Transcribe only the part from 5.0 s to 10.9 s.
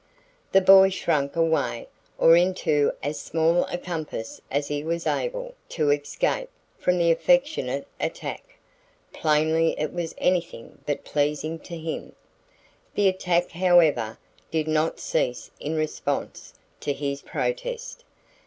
able, to escape from the "affectionate attack." Plainly it was anything